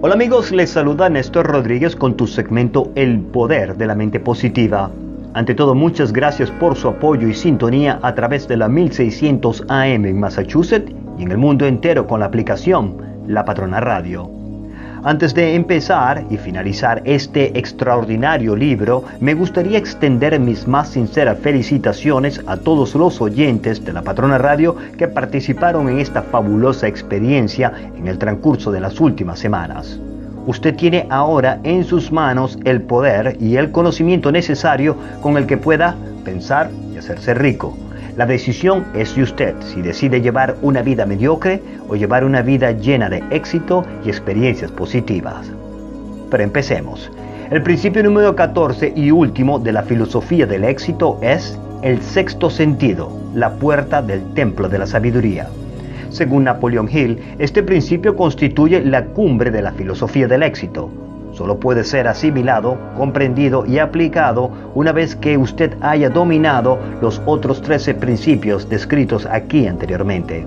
[0.00, 4.92] Hola amigos, les saluda Néstor Rodríguez con tu segmento El Poder de la Mente Positiva.
[5.34, 10.04] Ante todo, muchas gracias por su apoyo y sintonía a través de la 1600 AM
[10.06, 14.37] en Massachusetts y en el mundo entero con la aplicación La Patrona Radio.
[15.04, 22.42] Antes de empezar y finalizar este extraordinario libro, me gustaría extender mis más sinceras felicitaciones
[22.46, 28.08] a todos los oyentes de la Patrona Radio que participaron en esta fabulosa experiencia en
[28.08, 30.00] el transcurso de las últimas semanas.
[30.46, 35.58] Usted tiene ahora en sus manos el poder y el conocimiento necesario con el que
[35.58, 37.76] pueda pensar y hacerse rico.
[38.18, 42.72] La decisión es de usted si decide llevar una vida mediocre o llevar una vida
[42.72, 45.48] llena de éxito y experiencias positivas.
[46.28, 47.12] Pero empecemos.
[47.48, 53.08] El principio número 14 y último de la filosofía del éxito es el sexto sentido,
[53.36, 55.46] la puerta del templo de la sabiduría.
[56.10, 60.90] Según Napoleon Hill, este principio constituye la cumbre de la filosofía del éxito,
[61.38, 67.62] solo puede ser asimilado, comprendido y aplicado una vez que usted haya dominado los otros
[67.62, 70.44] 13 principios descritos aquí anteriormente.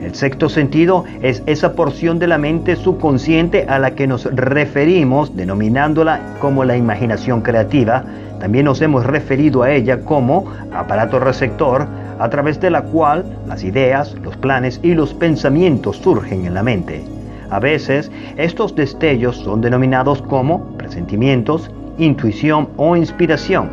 [0.00, 5.36] El sexto sentido es esa porción de la mente subconsciente a la que nos referimos
[5.36, 8.04] denominándola como la imaginación creativa.
[8.38, 11.86] También nos hemos referido a ella como aparato receptor
[12.20, 16.62] a través de la cual las ideas, los planes y los pensamientos surgen en la
[16.62, 17.21] mente.
[17.52, 23.68] A veces estos destellos son denominados como presentimientos, intuición o inspiración.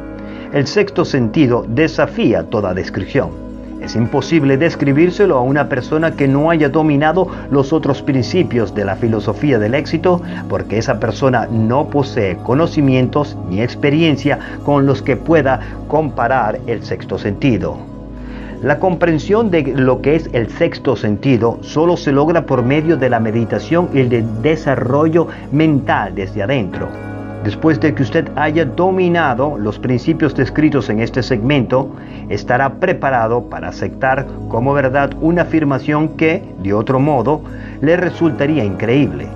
[0.52, 3.30] El sexto sentido desafía toda descripción.
[3.82, 8.98] Es imposible describírselo a una persona que no haya dominado los otros principios de la
[8.98, 15.62] filosofía del éxito porque esa persona no posee conocimientos ni experiencia con los que pueda
[15.88, 17.89] comparar el sexto sentido.
[18.62, 23.10] La comprensión de lo que es el sexto sentido solo se logra por medio de
[23.10, 26.90] la meditación y el de desarrollo mental desde adentro.
[27.46, 31.95] Después de que usted haya dominado los principios descritos en este segmento,
[32.28, 37.42] estará preparado para aceptar como verdad una afirmación que, de otro modo,
[37.80, 39.28] le resultaría increíble.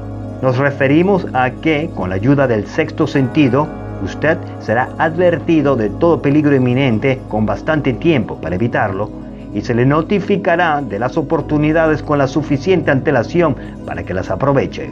[0.42, 3.70] Nos referimos a que, con la ayuda del sexto sentido,
[4.04, 9.23] usted será advertido de todo peligro inminente con bastante tiempo para evitarlo
[9.54, 13.56] y se le notificará de las oportunidades con la suficiente antelación
[13.86, 14.92] para que las aproveche.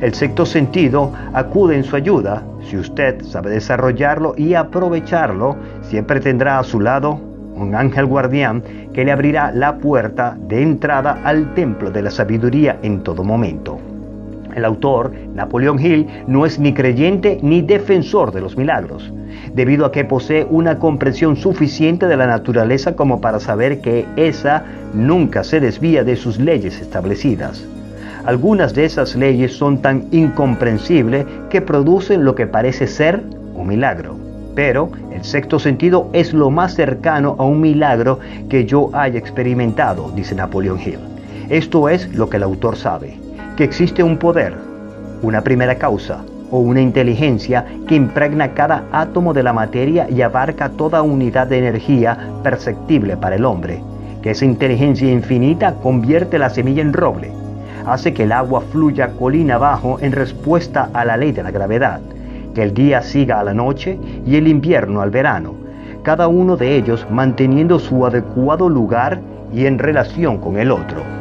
[0.00, 2.42] El sexto sentido acude en su ayuda.
[2.68, 7.20] Si usted sabe desarrollarlo y aprovecharlo, siempre tendrá a su lado
[7.54, 12.78] un ángel guardián que le abrirá la puerta de entrada al templo de la sabiduría
[12.82, 13.91] en todo momento.
[14.54, 19.12] El autor, Napoleón Hill, no es ni creyente ni defensor de los milagros,
[19.54, 24.64] debido a que posee una comprensión suficiente de la naturaleza como para saber que esa
[24.92, 27.64] nunca se desvía de sus leyes establecidas.
[28.24, 33.22] Algunas de esas leyes son tan incomprensibles que producen lo que parece ser
[33.54, 34.16] un milagro.
[34.54, 38.20] Pero el sexto sentido es lo más cercano a un milagro
[38.50, 40.98] que yo haya experimentado, dice Napoleón Hill.
[41.48, 43.16] Esto es lo que el autor sabe
[43.56, 44.54] que existe un poder,
[45.22, 50.70] una primera causa o una inteligencia que impregna cada átomo de la materia y abarca
[50.70, 53.82] toda unidad de energía perceptible para el hombre,
[54.22, 57.32] que esa inteligencia infinita convierte la semilla en roble,
[57.86, 62.00] hace que el agua fluya colina abajo en respuesta a la ley de la gravedad,
[62.54, 65.54] que el día siga a la noche y el invierno al verano,
[66.02, 69.20] cada uno de ellos manteniendo su adecuado lugar
[69.52, 71.11] y en relación con el otro.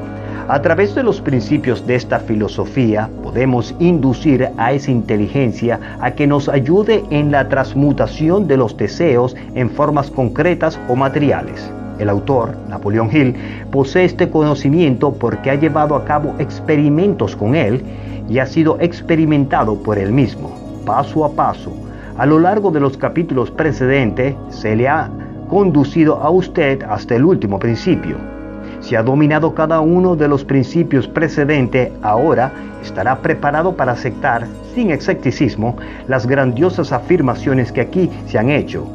[0.52, 6.28] A través de los principios de esta filosofía podemos inducir a esa inteligencia a que
[6.28, 11.72] nos ayude en la transmutación de los deseos en formas concretas o materiales.
[12.00, 13.34] El autor, Napoleón Hill,
[13.72, 17.82] posee este conocimiento porque ha llevado a cabo experimentos con él
[18.28, 20.52] y ha sido experimentado por él mismo,
[20.86, 21.72] paso a paso.
[22.18, 25.10] A lo largo de los capítulos precedentes se le ha
[25.48, 28.31] conducido a usted hasta el último principio,
[28.82, 32.52] si ha dominado cada uno de los principios precedentes, ahora
[32.84, 35.78] estará preparado para aceptar, sin escepticismo,
[36.08, 38.86] las grandiosas afirmaciones que aquí se han hecho.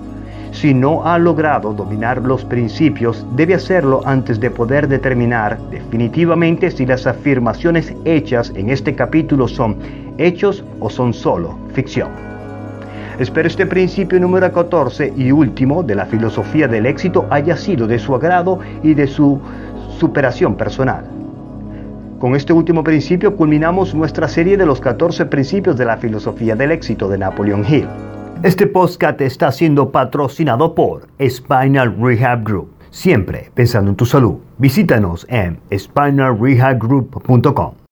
[0.53, 6.87] Si no ha logrado dominar los principios, debe hacerlo antes de poder determinar definitivamente si
[6.87, 9.77] las afirmaciones hechas en este capítulo son
[10.19, 12.09] hechos o son solo ficción.
[13.19, 17.99] Espero este principio número 14 y último de la filosofía del éxito haya sido de
[17.99, 19.41] su agrado y de su
[19.97, 21.05] superación personal.
[22.19, 26.71] Con este último principio culminamos nuestra serie de los 14 principios de la filosofía del
[26.71, 27.87] éxito de Napoleon Hill.
[28.43, 32.71] Este podcast está siendo patrocinado por Spinal Rehab Group.
[32.91, 34.37] Siempre pensando en tu salud.
[34.59, 37.77] Visítanos en spinalrehabgroup.com.